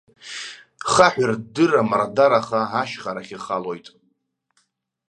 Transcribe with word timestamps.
Хаҳәырддыра 0.91 1.81
мардараха 1.89 2.61
ашьхарахь 2.81 3.31
ихалоит. 3.35 3.87